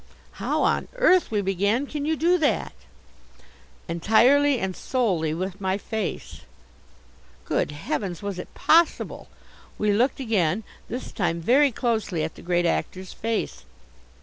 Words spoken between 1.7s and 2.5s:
"can you do